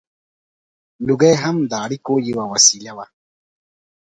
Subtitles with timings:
[1.07, 3.05] •لوګی هم د اړیکو یوه وسیله وه.